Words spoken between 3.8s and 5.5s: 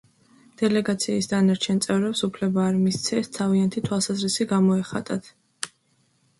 თვალსაზრისი გამოეხატათ.